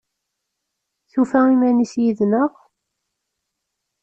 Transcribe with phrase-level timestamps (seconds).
[1.11, 2.51] Tufa iman-is yid-neɣ?